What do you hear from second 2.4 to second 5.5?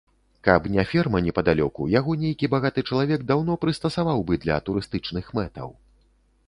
багаты чалавек даўно прыстасаваў бы для турыстычных